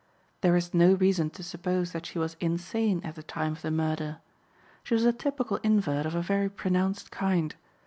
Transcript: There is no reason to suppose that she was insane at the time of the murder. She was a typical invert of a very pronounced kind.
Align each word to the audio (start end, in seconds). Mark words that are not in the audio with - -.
There 0.41 0.55
is 0.55 0.73
no 0.73 0.93
reason 0.95 1.29
to 1.29 1.43
suppose 1.43 1.91
that 1.91 2.07
she 2.07 2.17
was 2.17 2.35
insane 2.39 3.01
at 3.03 3.13
the 3.13 3.21
time 3.21 3.51
of 3.51 3.61
the 3.61 3.69
murder. 3.69 4.17
She 4.83 4.95
was 4.95 5.05
a 5.05 5.13
typical 5.13 5.57
invert 5.57 6.07
of 6.07 6.15
a 6.15 6.23
very 6.23 6.49
pronounced 6.49 7.11
kind. 7.11 7.53